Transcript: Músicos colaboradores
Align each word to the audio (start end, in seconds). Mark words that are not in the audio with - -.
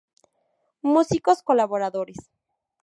Músicos 0.81 1.43
colaboradores 1.43 2.17